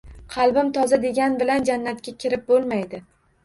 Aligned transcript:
“Qalbim 0.35 0.71
toza” 0.77 0.99
degan 1.03 1.37
bilan 1.43 1.69
jannatga 1.69 2.17
kirib 2.27 2.51
bo‘lmaydi. 2.51 3.07